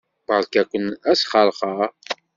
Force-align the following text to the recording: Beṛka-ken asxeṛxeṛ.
Beṛka-ken 0.27 0.87
asxeṛxeṛ. 1.11 1.79